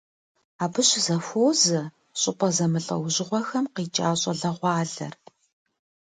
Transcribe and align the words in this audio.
Абы 0.63 0.81
щызэхуозэ 0.87 1.81
щӏыпӏэ 2.19 2.49
зэмылӏэужьыгъуэхэм 2.55 3.65
къикӏа 3.73 4.09
щӏалэгъуалэр. 4.21 5.13